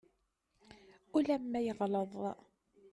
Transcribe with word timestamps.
Ulamma 1.17 1.59
yeɣleḍ. 1.65 2.13